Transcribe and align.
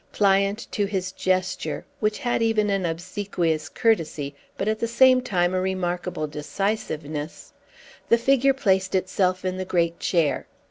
Pliant 0.11 0.67
to 0.71 0.87
his 0.87 1.11
gesture 1.11 1.85
(which 1.99 2.17
had 2.17 2.41
even 2.41 2.71
an 2.71 2.87
obsequious 2.87 3.69
courtesy, 3.69 4.33
but 4.57 4.67
at 4.67 4.79
the 4.79 4.87
same 4.87 5.21
time 5.21 5.53
a 5.53 5.61
remarkable 5.61 6.25
decisiveness), 6.25 7.53
the 8.09 8.17
figure 8.17 8.55
placed 8.55 8.95
itself 8.95 9.45
in 9.45 9.57
the 9.57 9.63
great 9.63 9.99
chair. 9.99 10.47